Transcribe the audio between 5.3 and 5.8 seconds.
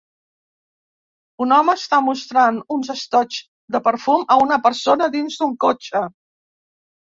d'un